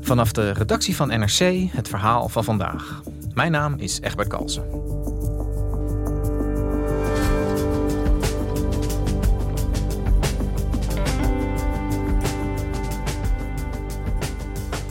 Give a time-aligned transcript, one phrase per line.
[0.00, 3.02] Vanaf de redactie van NRC het verhaal van vandaag.
[3.34, 4.70] Mijn naam is Egbert Kalsen.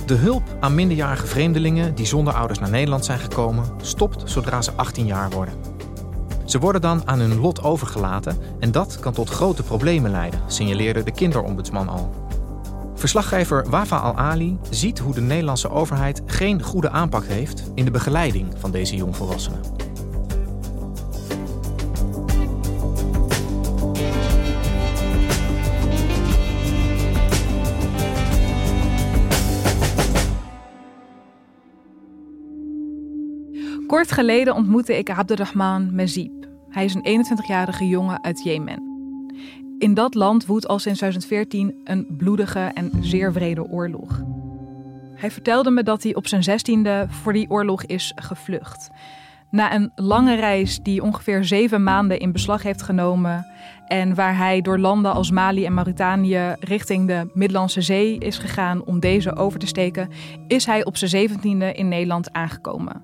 [0.05, 4.71] De hulp aan minderjarige vreemdelingen die zonder ouders naar Nederland zijn gekomen, stopt zodra ze
[4.71, 5.53] 18 jaar worden.
[6.45, 11.03] Ze worden dan aan hun lot overgelaten en dat kan tot grote problemen leiden, signaleerde
[11.03, 12.29] de kinderombudsman al.
[13.01, 18.53] Verslaggever Wafa Al-Ali ziet hoe de Nederlandse overheid geen goede aanpak heeft in de begeleiding
[18.57, 19.59] van deze jongvolwassenen.
[33.87, 36.47] Kort geleden ontmoette ik Abdurrahman Mezib.
[36.69, 38.90] Hij is een 21-jarige jongen uit Jemen.
[39.81, 44.21] In dat land woedt al sinds 2014 een bloedige en zeer wrede oorlog.
[45.15, 48.89] Hij vertelde me dat hij op zijn zestiende voor die oorlog is gevlucht.
[49.51, 53.45] Na een lange reis die ongeveer zeven maanden in beslag heeft genomen
[53.87, 58.85] en waar hij door landen als Mali en Mauritanië richting de Middellandse Zee is gegaan
[58.85, 60.09] om deze over te steken,
[60.47, 63.01] is hij op zijn zeventiende in Nederland aangekomen.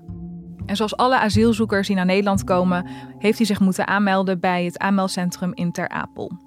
[0.66, 2.86] En zoals alle asielzoekers die naar Nederland komen,
[3.18, 6.46] heeft hij zich moeten aanmelden bij het aanmeldcentrum in Ter Apel.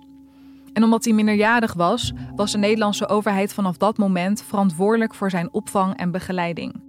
[0.74, 5.54] En omdat hij minderjarig was, was de Nederlandse overheid vanaf dat moment verantwoordelijk voor zijn
[5.54, 6.82] opvang en begeleiding.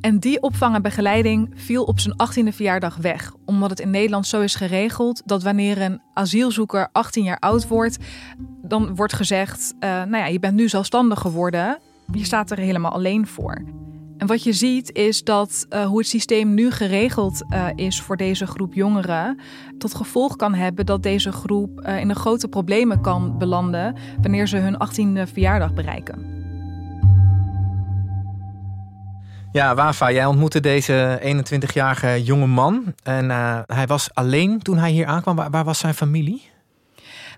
[0.00, 4.26] En die opvang en begeleiding viel op zijn 18e verjaardag weg, omdat het in Nederland
[4.26, 7.98] zo is geregeld dat wanneer een asielzoeker 18 jaar oud wordt,
[8.62, 11.78] dan wordt gezegd: uh, Nou ja, je bent nu zelfstandig geworden,
[12.12, 13.64] je staat er helemaal alleen voor.
[14.18, 18.16] En wat je ziet is dat uh, hoe het systeem nu geregeld uh, is voor
[18.16, 19.40] deze groep jongeren,
[19.78, 24.56] tot gevolg kan hebben dat deze groep uh, in grote problemen kan belanden wanneer ze
[24.56, 26.32] hun 18e verjaardag bereiken.
[29.52, 32.94] Ja, Wafa, jij ontmoette deze 21-jarige jonge man.
[33.02, 33.30] En
[33.66, 35.36] hij was alleen toen hij hier aankwam.
[35.36, 36.52] Waar, waar was zijn familie?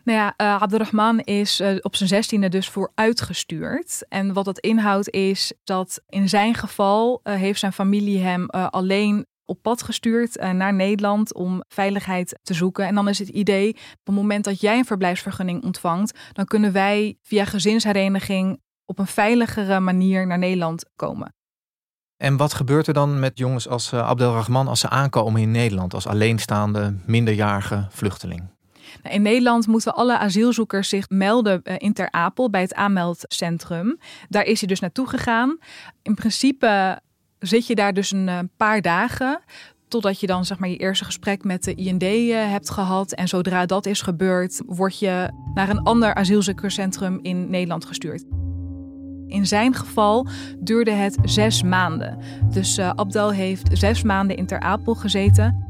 [0.06, 4.04] Nou ja, uh, Abdurrahman is uh, op zijn zestiende dus voor uitgestuurd.
[4.08, 9.26] En wat dat inhoudt is dat in zijn geval uh, heeft zijn familie hem alleen
[9.44, 12.86] op pad gestuurd naar Nederland om veiligheid te zoeken.
[12.86, 16.72] En dan is het idee, op het moment dat jij een verblijfsvergunning ontvangt, dan kunnen
[16.72, 21.34] wij via gezinshereniging op een veiligere manier naar Nederland komen.
[22.16, 26.06] En wat gebeurt er dan met jongens als Abdelrahman als ze aankomen in Nederland als
[26.06, 28.55] alleenstaande minderjarige vluchteling?
[29.02, 33.98] Nou, in Nederland moeten alle asielzoekers zich melden eh, in Ter Apel bij het aanmeldcentrum.
[34.28, 35.58] Daar is hij dus naartoe gegaan.
[36.02, 37.00] In principe
[37.38, 39.40] zit je daar dus een eh, paar dagen.
[39.88, 43.12] Totdat je dan zeg maar je eerste gesprek met de IND eh, hebt gehad.
[43.12, 48.24] En zodra dat is gebeurd, word je naar een ander asielzoekerscentrum in Nederland gestuurd.
[49.26, 50.26] In zijn geval
[50.58, 52.18] duurde het zes maanden.
[52.52, 55.65] Dus uh, Abdel heeft zes maanden in Ter Apel gezeten.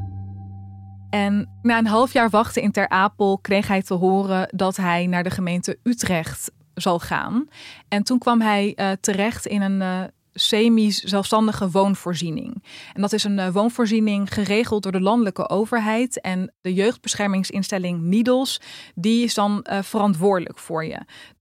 [1.16, 5.06] En na een half jaar wachten in Ter Apel kreeg hij te horen dat hij
[5.06, 7.48] naar de gemeente Utrecht zal gaan.
[7.88, 10.02] En toen kwam hij uh, terecht in een uh,
[10.32, 12.64] semi-zelfstandige woonvoorziening.
[12.92, 16.20] En dat is een uh, woonvoorziening geregeld door de landelijke overheid.
[16.20, 18.60] En de jeugdbeschermingsinstelling Niedels,
[18.94, 20.98] die is dan verantwoordelijk voor je.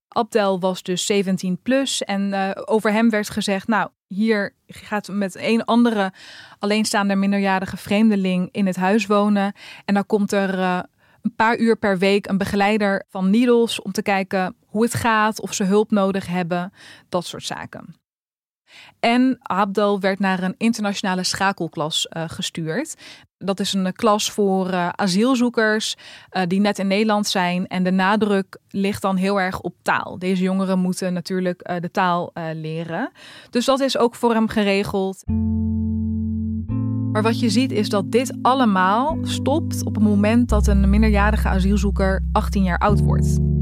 [0.07, 5.63] Abdel was dus 17 plus en over hem werd gezegd, nou, hier gaat met een
[5.63, 6.13] andere
[6.59, 9.53] alleenstaande minderjarige vreemdeling in het huis wonen.
[9.85, 10.79] En dan komt er uh,
[11.21, 15.41] een paar uur per week een begeleider van Needles om te kijken hoe het gaat,
[15.41, 16.73] of ze hulp nodig hebben,
[17.09, 18.04] dat soort zaken.
[18.99, 22.95] En Abdel werd naar een internationale schakelklas uh, gestuurd.
[23.37, 25.95] Dat is een klas voor uh, asielzoekers
[26.31, 27.67] uh, die net in Nederland zijn.
[27.67, 30.19] En de nadruk ligt dan heel erg op taal.
[30.19, 33.11] Deze jongeren moeten natuurlijk de taal leren.
[33.49, 35.23] Dus dat is ook voor hem geregeld.
[37.11, 41.47] Maar wat je ziet is dat dit allemaal stopt op het moment dat een minderjarige
[41.47, 43.54] asielzoeker 18 jaar oud wordt.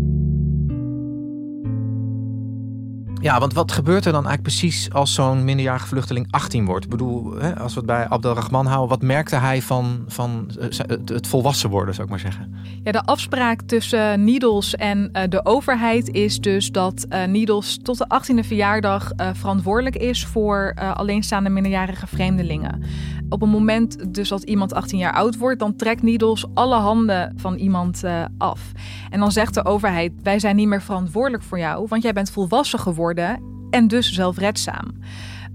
[3.24, 6.84] Ja, want wat gebeurt er dan eigenlijk precies als zo'n minderjarige vluchteling 18 wordt?
[6.84, 10.68] Ik bedoel, hè, als we het bij Abdelrahman houden, wat merkte hij van, van eh,
[11.06, 12.56] het volwassen worden, zou ik maar zeggen?
[12.84, 18.06] Ja, de afspraak tussen Needles en uh, de overheid is dus dat Needles tot de
[18.22, 22.84] 18e verjaardag verantwoordelijk is voor alleenstaande minderjarige vreemdelingen.
[23.34, 27.34] Op het moment dus dat iemand 18 jaar oud wordt, dan trekt Needles alle handen
[27.36, 28.04] van iemand
[28.38, 28.72] af.
[29.10, 32.32] En dan zegt de overheid: Wij zijn niet meer verantwoordelijk voor jou, want jij bent
[32.32, 34.92] volwassen geworden en dus zelfredzaam.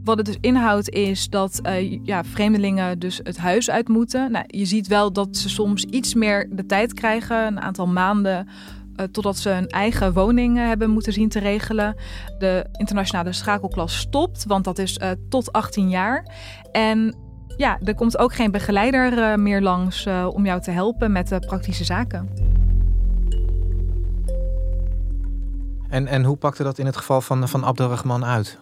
[0.04, 4.30] Wat het dus inhoudt is dat uh, ja, vreemdelingen dus het huis uit moeten.
[4.32, 8.48] Nou, je ziet wel dat ze soms iets meer de tijd krijgen, een aantal maanden,
[8.96, 11.96] uh, totdat ze een eigen woning hebben moeten zien te regelen.
[12.38, 16.34] De internationale schakelklas stopt, want dat is tot 18 jaar.
[16.72, 17.14] En
[17.58, 21.84] ja, er komt ook geen begeleider meer langs om jou te helpen met de praktische
[21.84, 22.28] zaken.
[25.88, 28.58] En, en hoe pakte dat in het geval van, van Abdelrahman uit?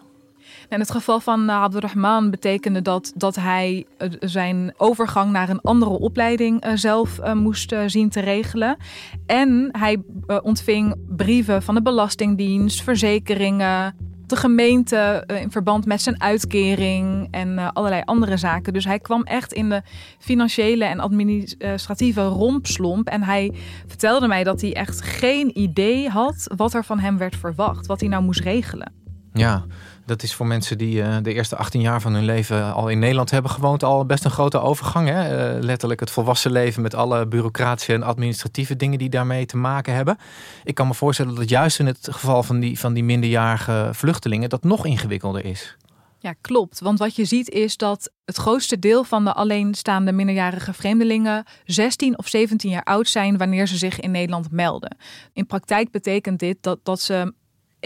[0.69, 3.85] In het geval van Abdelrahman betekende dat dat hij
[4.19, 8.77] zijn overgang naar een andere opleiding zelf moest zien te regelen.
[9.25, 10.03] En hij
[10.41, 13.95] ontving brieven van de Belastingdienst, verzekeringen,
[14.27, 18.73] de gemeente in verband met zijn uitkering en allerlei andere zaken.
[18.73, 19.81] Dus hij kwam echt in de
[20.19, 23.07] financiële en administratieve rompslomp.
[23.07, 23.53] En hij
[23.87, 27.99] vertelde mij dat hij echt geen idee had wat er van hem werd verwacht, wat
[27.99, 28.93] hij nou moest regelen.
[29.33, 29.65] Ja,
[30.07, 32.99] dat is voor mensen die uh, de eerste 18 jaar van hun leven al in
[32.99, 35.07] Nederland hebben gewoond, al best een grote overgang.
[35.07, 35.55] Hè?
[35.55, 39.93] Uh, letterlijk het volwassen leven met alle bureaucratische en administratieve dingen die daarmee te maken
[39.93, 40.17] hebben.
[40.63, 44.49] Ik kan me voorstellen dat juist in het geval van die, van die minderjarige vluchtelingen
[44.49, 45.77] dat nog ingewikkelder is.
[46.19, 46.79] Ja, klopt.
[46.79, 52.17] Want wat je ziet is dat het grootste deel van de alleenstaande minderjarige vreemdelingen 16
[52.17, 54.97] of 17 jaar oud zijn wanneer ze zich in Nederland melden.
[55.33, 57.33] In praktijk betekent dit dat, dat ze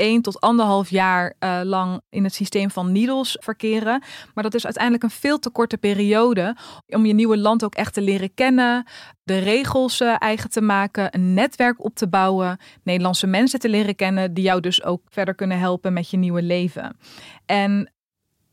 [0.01, 4.03] 1 tot anderhalf jaar uh, lang in het systeem van Needles verkeren.
[4.33, 6.56] Maar dat is uiteindelijk een veel te korte periode
[6.88, 8.86] om je nieuwe land ook echt te leren kennen,
[9.24, 13.95] de regels uh, eigen te maken, een netwerk op te bouwen, Nederlandse mensen te leren
[13.95, 16.98] kennen die jou dus ook verder kunnen helpen met je nieuwe leven.
[17.45, 17.92] En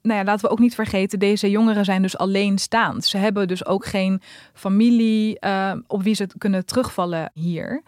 [0.03, 3.05] nou ja, laten we ook niet vergeten, deze jongeren zijn dus alleenstaand.
[3.05, 4.23] Ze hebben dus ook geen
[4.53, 7.83] familie uh, op wie ze kunnen terugvallen hier.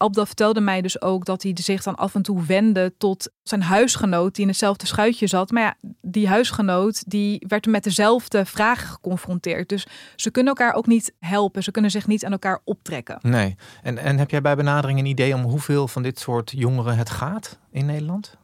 [0.00, 3.62] Abdel vertelde mij dus ook dat hij zich dan af en toe wendde tot zijn
[3.62, 5.50] huisgenoot die in hetzelfde schuitje zat.
[5.50, 9.68] Maar ja, die huisgenoot die werd met dezelfde vragen geconfronteerd.
[9.68, 9.86] Dus
[10.16, 11.62] ze kunnen elkaar ook niet helpen.
[11.62, 13.18] Ze kunnen zich niet aan elkaar optrekken.
[13.22, 13.56] Nee.
[13.82, 17.10] En, en heb jij bij benadering een idee om hoeveel van dit soort jongeren het
[17.10, 18.39] gaat in Nederland?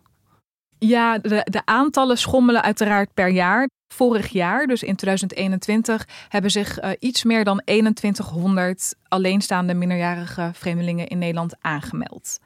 [0.87, 3.69] Ja, de, de aantallen schommelen uiteraard per jaar.
[3.94, 11.06] Vorig jaar, dus in 2021, hebben zich uh, iets meer dan 2100 alleenstaande minderjarige vreemdelingen
[11.06, 12.38] in Nederland aangemeld.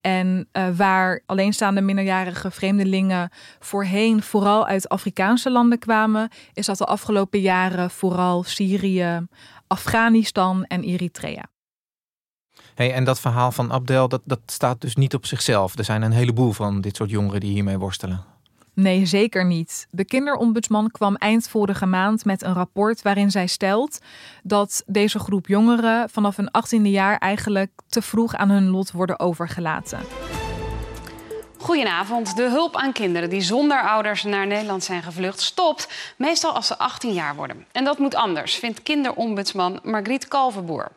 [0.00, 6.84] En uh, waar alleenstaande minderjarige vreemdelingen voorheen vooral uit Afrikaanse landen kwamen, is dat de
[6.84, 9.26] afgelopen jaren vooral Syrië,
[9.66, 11.44] Afghanistan en Eritrea.
[12.78, 15.78] Hey, en dat verhaal van Abdel, dat, dat staat dus niet op zichzelf.
[15.78, 18.24] Er zijn een heleboel van dit soort jongeren die hiermee worstelen.
[18.74, 19.86] Nee, zeker niet.
[19.90, 23.98] De kinderombudsman kwam eind vorige maand met een rapport waarin zij stelt
[24.42, 29.20] dat deze groep jongeren vanaf hun 18e jaar eigenlijk te vroeg aan hun lot worden
[29.20, 29.98] overgelaten.
[31.58, 32.36] Goedenavond.
[32.36, 36.78] De hulp aan kinderen die zonder ouders naar Nederland zijn gevlucht stopt meestal als ze
[36.78, 37.66] 18 jaar worden.
[37.72, 40.88] En dat moet anders, vindt kinderombudsman Margriet Kalverboer.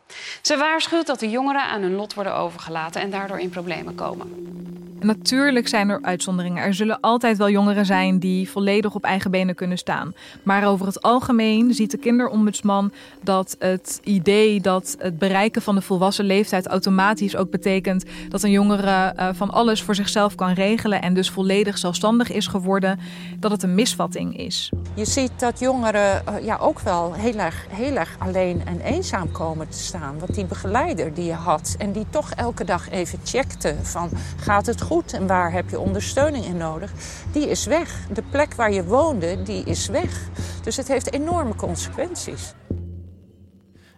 [0.42, 4.71] Ze waarschuwt dat de jongeren aan hun lot worden overgelaten en daardoor in problemen komen.
[5.02, 6.62] Natuurlijk zijn er uitzonderingen.
[6.62, 10.14] Er zullen altijd wel jongeren zijn die volledig op eigen benen kunnen staan.
[10.42, 12.92] Maar over het algemeen ziet de kinderombudsman
[13.22, 18.50] dat het idee dat het bereiken van de volwassen leeftijd automatisch ook betekent dat een
[18.50, 22.98] jongere uh, van alles voor zichzelf kan regelen en dus volledig zelfstandig is geworden,
[23.38, 24.70] dat het een misvatting is.
[24.94, 29.32] Je ziet dat jongeren uh, ja, ook wel heel erg, heel erg alleen en eenzaam
[29.32, 30.18] komen te staan.
[30.18, 34.66] Want die begeleider die je had en die toch elke dag even checkte van gaat
[34.66, 34.91] het goed?
[34.92, 36.92] Goed en waar heb je ondersteuning in nodig,
[37.32, 38.06] die is weg.
[38.12, 40.28] De plek waar je woonde, die is weg.
[40.62, 42.54] Dus het heeft enorme consequenties.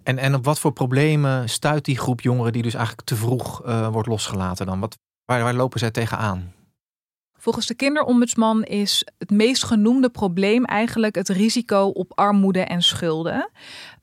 [0.03, 3.67] En, en op wat voor problemen stuit die groep jongeren die dus eigenlijk te vroeg
[3.67, 4.81] uh, wordt losgelaten dan?
[4.81, 6.53] Wat, waar, waar lopen zij tegenaan?
[7.39, 13.51] Volgens de kinderombudsman is het meest genoemde probleem eigenlijk het risico op armoede en schulden.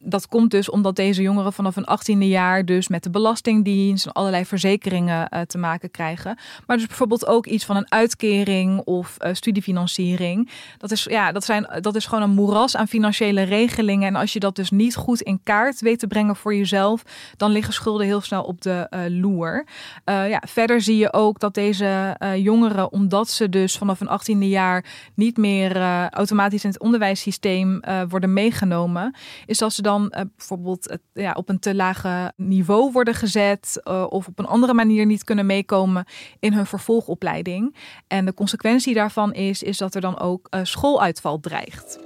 [0.03, 4.12] Dat komt dus omdat deze jongeren vanaf hun 18e jaar dus met de Belastingdienst en
[4.12, 6.38] allerlei verzekeringen uh, te maken krijgen.
[6.65, 10.50] Maar dus bijvoorbeeld ook iets van een uitkering of uh, studiefinanciering.
[10.77, 14.08] Dat is, ja, dat, zijn, dat is gewoon een moeras aan financiële regelingen.
[14.08, 17.03] En als je dat dus niet goed in kaart weet te brengen voor jezelf,
[17.38, 19.65] dan liggen schulden heel snel op de uh, loer.
[20.05, 24.86] ja, verder zie je ook dat deze jongeren, omdat ze dus vanaf hun 18e jaar
[25.13, 25.77] niet meer
[26.10, 27.79] automatisch in het onderwijssysteem
[28.10, 29.15] worden meegenomen,
[29.46, 34.05] is dat ze dan uh, bijvoorbeeld ja, op een te lage niveau worden gezet uh,
[34.10, 36.05] of op een andere manier niet kunnen meekomen
[36.39, 37.75] in hun vervolgopleiding.
[38.07, 42.00] En de consequentie daarvan is, is dat er dan ook uh, schooluitval dreigt.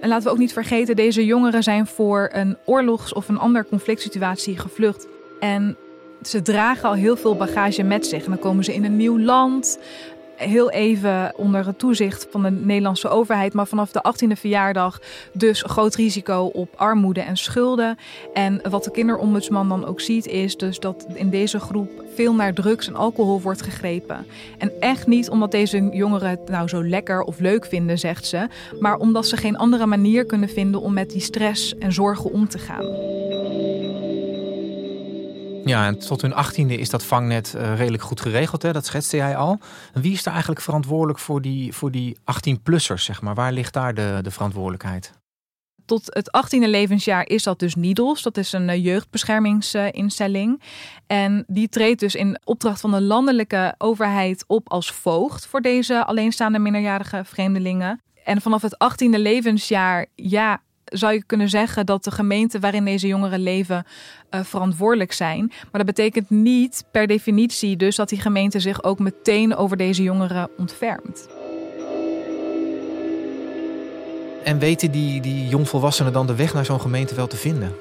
[0.00, 3.66] En laten we ook niet vergeten, deze jongeren zijn voor een oorlogs- of een ander
[3.66, 5.06] conflict situatie gevlucht.
[5.40, 5.76] En
[6.22, 8.24] ze dragen al heel veel bagage met zich.
[8.24, 9.78] En dan komen ze in een nieuw land
[10.42, 13.52] heel even onder het toezicht van de Nederlandse overheid.
[13.52, 15.00] Maar vanaf de 18e verjaardag
[15.32, 17.98] dus groot risico op armoede en schulden.
[18.34, 22.54] En wat de kinderombudsman dan ook ziet is dus dat in deze groep veel naar
[22.54, 24.26] drugs en alcohol wordt gegrepen.
[24.58, 28.48] En echt niet omdat deze jongeren het nou zo lekker of leuk vinden, zegt ze.
[28.80, 32.48] Maar omdat ze geen andere manier kunnen vinden om met die stress en zorgen om
[32.48, 33.21] te gaan.
[35.64, 38.62] Ja, en tot hun achttiende is dat vangnet uh, redelijk goed geregeld.
[38.62, 38.72] Hè?
[38.72, 39.58] Dat schetste jij al.
[39.92, 43.02] Wie is daar eigenlijk verantwoordelijk voor die, voor die 18-plussers?
[43.02, 43.34] Zeg maar?
[43.34, 45.12] Waar ligt daar de, de verantwoordelijkheid?
[45.86, 48.22] Tot het 18e levensjaar is dat dus NIDELS.
[48.22, 50.62] Dat is een uh, jeugdbeschermingsinstelling.
[51.06, 56.04] en die treedt dus in opdracht van de landelijke overheid op als voogd voor deze
[56.04, 58.00] alleenstaande minderjarige vreemdelingen.
[58.24, 60.60] En vanaf het 18e levensjaar, ja,
[60.92, 63.84] zou je kunnen zeggen dat de gemeenten waarin deze jongeren leven
[64.30, 65.46] uh, verantwoordelijk zijn.
[65.46, 70.02] Maar dat betekent niet per definitie dus dat die gemeente zich ook meteen over deze
[70.02, 71.28] jongeren ontfermt.
[74.44, 77.72] En weten die, die jongvolwassenen dan de weg naar zo'n gemeente wel te vinden?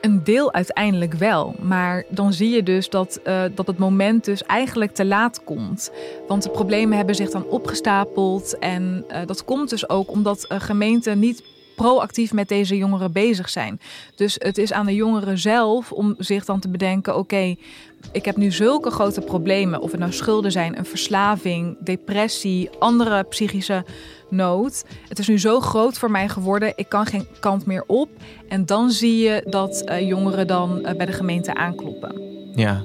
[0.00, 4.42] Een deel uiteindelijk wel, maar dan zie je dus dat, uh, dat het moment dus
[4.42, 5.90] eigenlijk te laat komt.
[6.28, 11.18] Want de problemen hebben zich dan opgestapeld en uh, dat komt dus ook omdat gemeenten
[11.18, 11.42] niet
[11.82, 13.80] proactief met deze jongeren bezig zijn.
[14.14, 17.56] Dus het is aan de jongeren zelf om zich dan te bedenken: oké,
[18.12, 19.80] ik heb nu zulke grote problemen.
[19.80, 23.84] Of het nou schulden zijn, een verslaving, depressie, andere psychische
[24.30, 24.84] nood.
[25.08, 28.08] Het is nu zo groot voor mij geworden, ik kan geen kant meer op.
[28.48, 32.22] En dan zie je dat uh, jongeren dan uh, bij de gemeente aankloppen.
[32.54, 32.84] Ja.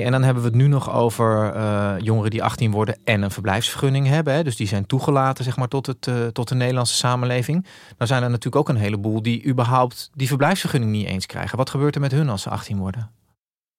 [0.00, 3.30] En dan hebben we het nu nog over uh, jongeren die 18 worden en een
[3.30, 4.34] verblijfsvergunning hebben.
[4.34, 4.42] Hè?
[4.42, 7.66] Dus die zijn toegelaten zeg maar, tot, het, uh, tot de Nederlandse samenleving.
[7.96, 11.56] Dan zijn er natuurlijk ook een heleboel die überhaupt die verblijfsvergunning niet eens krijgen.
[11.56, 13.10] Wat gebeurt er met hun als ze 18 worden?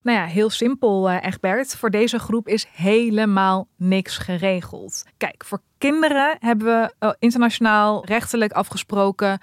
[0.01, 1.75] Nou ja, heel simpel, uh, Egbert.
[1.75, 5.03] Voor deze groep is helemaal niks geregeld.
[5.17, 6.67] Kijk, voor kinderen hebben
[6.99, 9.39] we internationaal rechtelijk afgesproken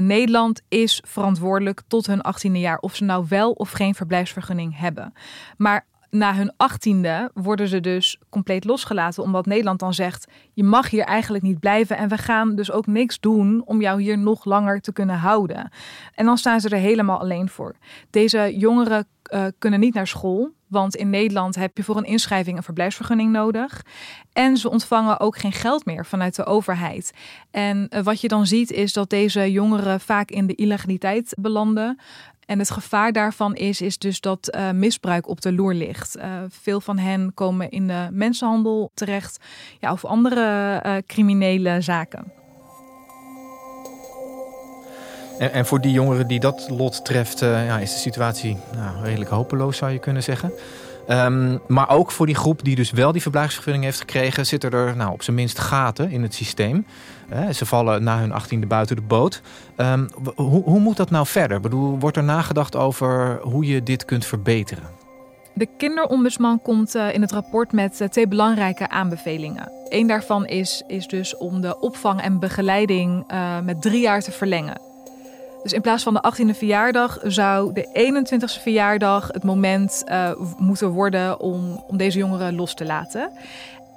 [0.00, 5.12] Nederland is verantwoordelijk tot hun 18e jaar of ze nou wel of geen verblijfsvergunning hebben.
[5.56, 9.22] Maar na hun achttiende worden ze dus compleet losgelaten.
[9.22, 11.96] Omdat Nederland dan zegt: je mag hier eigenlijk niet blijven.
[11.96, 15.70] En we gaan dus ook niks doen om jou hier nog langer te kunnen houden.
[16.14, 17.76] En dan staan ze er helemaal alleen voor.
[18.10, 20.54] Deze jongeren uh, kunnen niet naar school.
[20.66, 23.82] Want in Nederland heb je voor een inschrijving een verblijfsvergunning nodig.
[24.32, 27.12] En ze ontvangen ook geen geld meer vanuit de overheid.
[27.50, 31.98] En uh, wat je dan ziet is dat deze jongeren vaak in de illegaliteit belanden.
[32.46, 36.16] En het gevaar daarvan is, is dus dat uh, misbruik op de loer ligt.
[36.16, 39.38] Uh, veel van hen komen in de mensenhandel terecht
[39.80, 42.32] ja, of andere uh, criminele zaken.
[45.38, 49.30] En, en, voor die jongeren die dat lot treft, ja, is de situatie nou, redelijk
[49.30, 50.52] hopeloos, zou je kunnen zeggen.
[51.08, 54.96] Um, maar ook voor die groep die dus wel die verblijfsvergunning heeft gekregen, zitten er
[54.96, 56.86] nou, op zijn minst gaten in het systeem.
[57.52, 59.42] Ze vallen na hun achttiende buiten de boot.
[59.76, 61.60] Um, hoe, hoe moet dat nou verder?
[61.60, 64.84] Bedoel, wordt er nagedacht over hoe je dit kunt verbeteren?
[65.52, 69.72] De kinderombudsman komt uh, in het rapport met uh, twee belangrijke aanbevelingen.
[69.88, 73.26] Eén daarvan is, is dus om de opvang en begeleiding
[73.64, 74.80] met drie jaar te verlengen.
[75.62, 78.12] Dus in plaats van de 18e verjaardag zou de
[78.58, 80.04] 21e verjaardag het moment
[80.58, 83.30] moeten worden om, om deze jongeren los te laten.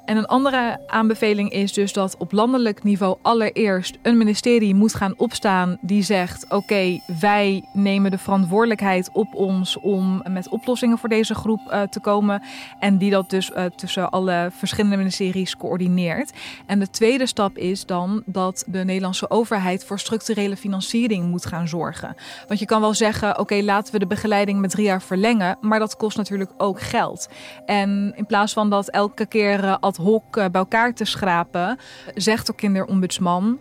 [0.09, 5.13] En een andere aanbeveling is dus dat op landelijk niveau allereerst een ministerie moet gaan
[5.17, 11.35] opstaan die zegt: oké, wij nemen de verantwoordelijkheid op ons om met oplossingen voor deze
[11.35, 12.41] groep uh, te komen.
[12.79, 16.31] En die dat dus uh, tussen alle verschillende ministeries coördineert.
[16.65, 21.67] En de tweede stap is dan dat de Nederlandse overheid voor structurele financiering moet gaan
[21.67, 22.15] zorgen.
[22.47, 25.79] Want je kan wel zeggen: oké, laten we de begeleiding met drie jaar verlengen, maar
[25.79, 27.29] dat kost natuurlijk ook geld.
[27.65, 31.77] En in plaats van dat elke keer uh, ad hok bij elkaar te schrapen,
[32.15, 33.57] zegt de kinderombudsman: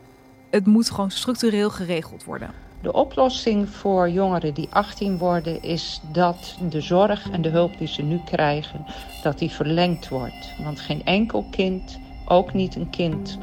[0.51, 2.51] het moet gewoon structureel geregeld worden.
[2.83, 7.89] De oplossing voor jongeren die 18 worden is dat de zorg en de hulp die
[7.89, 8.85] ze nu krijgen,
[9.23, 10.55] dat die verlengd wordt.
[10.63, 13.39] Want geen enkel kind, ook niet een kind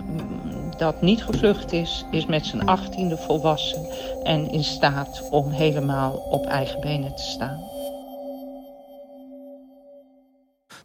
[0.77, 3.85] dat niet gevlucht is, is met zijn 18e volwassen
[4.23, 7.74] en in staat om helemaal op eigen benen te staan.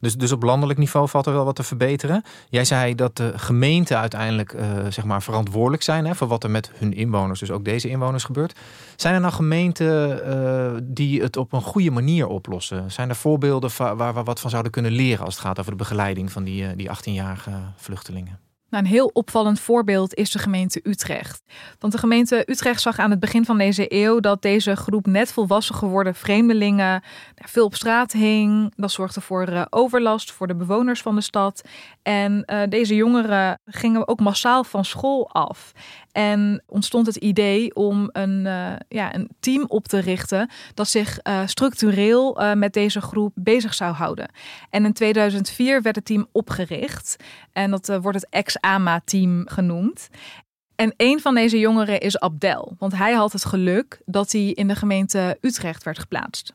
[0.00, 2.22] Dus, dus op landelijk niveau valt er wel wat te verbeteren.
[2.48, 6.50] Jij zei dat de gemeenten uiteindelijk uh, zeg maar verantwoordelijk zijn hè, voor wat er
[6.50, 8.58] met hun inwoners, dus ook deze inwoners, gebeurt.
[8.96, 12.90] Zijn er nou gemeenten uh, die het op een goede manier oplossen?
[12.90, 15.76] Zijn er voorbeelden waar we wat van zouden kunnen leren als het gaat over de
[15.76, 18.49] begeleiding van die, uh, die 18-jarige vluchtelingen?
[18.70, 21.42] Nou, een heel opvallend voorbeeld is de gemeente Utrecht.
[21.78, 25.32] Want de gemeente Utrecht zag aan het begin van deze eeuw dat deze groep net
[25.32, 27.02] volwassen geworden vreemdelingen
[27.34, 28.72] veel op straat hing.
[28.76, 31.62] Dat zorgde voor uh, overlast voor de bewoners van de stad.
[32.02, 35.72] En uh, deze jongeren gingen ook massaal van school af.
[36.12, 41.18] En ontstond het idee om een, uh, ja, een team op te richten dat zich
[41.22, 44.30] uh, structureel uh, met deze groep bezig zou houden.
[44.70, 47.16] En in 2004 werd het team opgericht.
[47.52, 50.08] En dat wordt het ex-AMA-team genoemd.
[50.74, 52.74] En een van deze jongeren is Abdel.
[52.78, 56.52] Want hij had het geluk dat hij in de gemeente Utrecht werd geplaatst.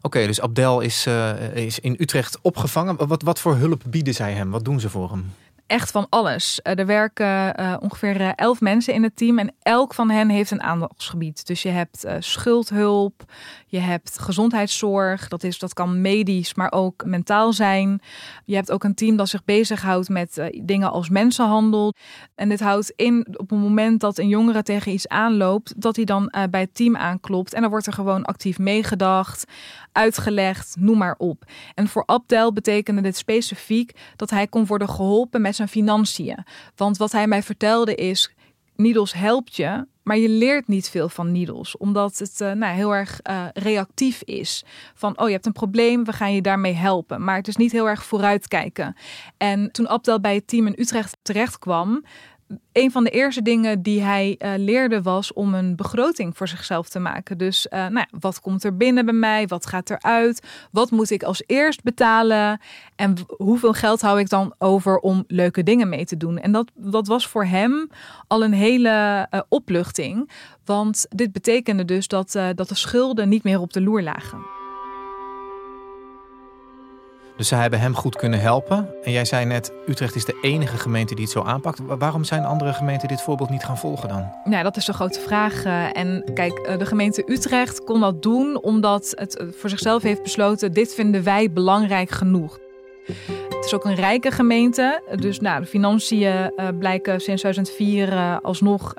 [0.00, 1.06] Oké, dus Abdel is,
[1.54, 3.08] is in Utrecht opgevangen.
[3.08, 4.50] Wat, wat voor hulp bieden zij hem?
[4.50, 5.32] Wat doen ze voor hem?
[5.70, 6.60] Echt van alles.
[6.62, 10.62] er werken uh, ongeveer elf mensen in het team en elk van hen heeft een
[10.62, 11.46] aandachtsgebied.
[11.46, 13.24] Dus je hebt schuldhulp,
[13.66, 18.00] je hebt gezondheidszorg, dat, is, dat kan medisch, maar ook mentaal zijn.
[18.44, 21.94] Je hebt ook een team dat zich bezighoudt met dingen als mensenhandel.
[22.34, 26.04] En dit houdt in op het moment dat een jongere tegen iets aanloopt, dat hij
[26.04, 29.44] dan bij het team aanklopt en dan wordt er gewoon actief meegedacht,
[29.92, 31.44] uitgelegd, noem maar op.
[31.74, 36.44] En voor Abdel betekende dit specifiek dat hij kon worden geholpen met zijn financiën.
[36.76, 38.34] Want wat hij mij vertelde is,
[38.76, 42.94] Needles helpt je, maar je leert niet veel van Needles, omdat het uh, nou, heel
[42.94, 44.64] erg uh, reactief is.
[44.94, 47.24] Van, oh, je hebt een probleem, we gaan je daarmee helpen.
[47.24, 48.96] Maar het is niet heel erg vooruitkijken.
[49.36, 52.04] En toen Abdel bij het team in Utrecht terecht kwam,
[52.72, 56.88] een van de eerste dingen die hij uh, leerde was om een begroting voor zichzelf
[56.88, 57.38] te maken.
[57.38, 59.46] Dus uh, nou, wat komt er binnen bij mij?
[59.46, 60.46] Wat gaat eruit?
[60.70, 62.60] Wat moet ik als eerst betalen?
[62.96, 66.38] En hoeveel geld hou ik dan over om leuke dingen mee te doen?
[66.38, 67.90] En dat, dat was voor hem
[68.26, 70.30] al een hele uh, opluchting.
[70.64, 74.59] Want dit betekende dus dat, dat de schulden niet meer op de loer lagen.
[77.40, 78.88] Dus ze hebben hem goed kunnen helpen.
[79.02, 81.80] En jij zei net, Utrecht is de enige gemeente die het zo aanpakt.
[81.86, 84.32] Waarom zijn andere gemeenten dit voorbeeld niet gaan volgen dan?
[84.44, 85.64] Nou, dat is de grote vraag.
[85.64, 90.02] Eh, en kijk, eh, de gemeente Utrecht kon dat doen omdat het eh, voor zichzelf
[90.02, 92.58] heeft besloten: dit vinden wij belangrijk genoeg.
[93.48, 95.02] Het is ook een rijke gemeente.
[95.14, 98.94] Dus nou, de financiën blijken sinds 2004 alsnog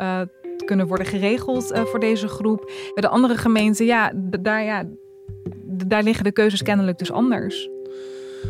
[0.58, 2.72] te kunnen worden geregeld voor deze groep.
[2.94, 4.84] Bij de andere gemeenten, ja, daar, ja,
[5.66, 7.70] daar liggen de keuzes kennelijk dus anders.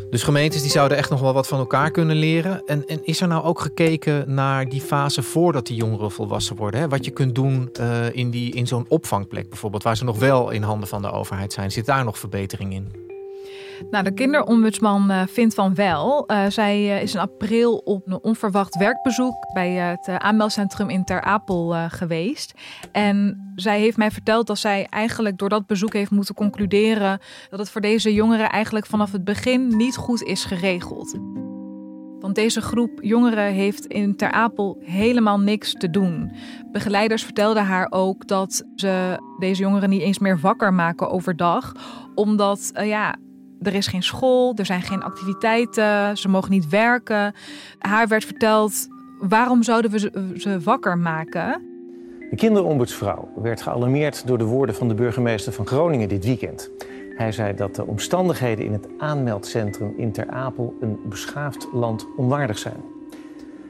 [0.09, 2.61] Dus gemeentes die zouden echt nog wel wat van elkaar kunnen leren.
[2.65, 6.79] En, en is er nou ook gekeken naar die fase voordat die jongeren volwassen worden?
[6.79, 6.87] Hè?
[6.87, 10.49] Wat je kunt doen uh, in, die, in zo'n opvangplek bijvoorbeeld, waar ze nog wel
[10.49, 11.71] in handen van de overheid zijn.
[11.71, 13.10] Zit daar nog verbetering in?
[13.89, 16.31] Nou, de kinderombudsman uh, vindt van wel.
[16.31, 21.21] Uh, zij uh, is in april op een onverwacht werkbezoek bij het aanmeldcentrum in Ter
[21.21, 22.53] Apel geweest.
[22.91, 27.59] En zij heeft mij verteld dat zij eigenlijk door dat bezoek heeft moeten concluderen dat
[27.59, 31.19] het voor deze jongeren eigenlijk vanaf het begin niet goed is geregeld.
[32.21, 36.31] Want deze groep jongeren heeft in Ter Apel helemaal niks te doen.
[36.71, 41.75] Begeleiders vertelden haar ook dat ze deze jongeren niet eens meer wakker maken overdag,
[42.15, 43.15] omdat ja,
[43.61, 47.33] er is geen school, er zijn geen activiteiten, ze mogen niet werken.
[47.79, 48.87] Haar werd verteld,
[49.19, 49.99] waarom zouden we
[50.37, 51.61] ze, wakker maken?
[52.29, 56.69] De kinderombudsvrouw werd gealarmeerd door de woorden van de burgemeester van Groningen dit weekend.
[57.15, 62.57] Hij zei dat de omstandigheden in het aanmeldcentrum in Ter Apel een beschaafd land onwaardig
[62.57, 62.81] zijn.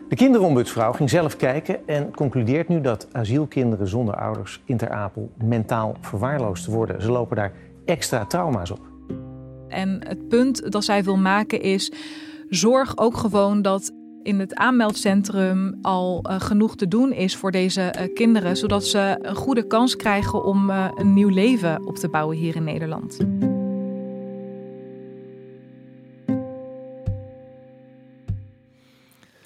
[0.10, 5.32] De kinderombudsvrouw ging zelf kijken en concludeert nu dat asielkinderen zonder ouders in Ter Apel
[5.44, 7.02] mentaal verwaarloosd worden.
[7.02, 7.52] Ze lopen daar
[7.86, 8.91] extra trauma's op.
[9.72, 11.92] En het punt dat zij wil maken is:
[12.50, 13.92] zorg ook gewoon dat
[14.24, 19.18] in het aanmeldcentrum al uh, genoeg te doen is voor deze uh, kinderen, zodat ze
[19.22, 23.18] een goede kans krijgen om uh, een nieuw leven op te bouwen hier in Nederland.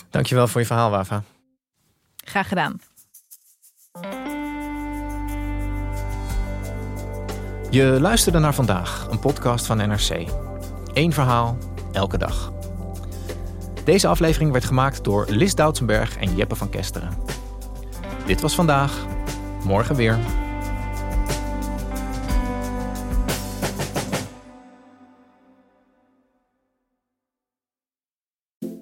[0.09, 1.23] Dankjewel voor je verhaal, Wafa.
[2.15, 2.79] Graag gedaan.
[7.75, 10.27] Je luisterde naar vandaag, een podcast van NRC.
[10.93, 11.57] Eén verhaal,
[11.91, 12.53] elke dag.
[13.83, 17.17] Deze aflevering werd gemaakt door Lis Doutsenberg en Jeppe van Kesteren.
[18.25, 19.05] Dit was vandaag.
[19.63, 20.17] Morgen weer.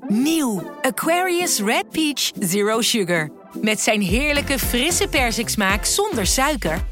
[0.07, 3.31] Nieuw Aquarius Red Peach Zero Sugar.
[3.61, 6.91] Met zijn heerlijke frisse persiksmaak zonder suiker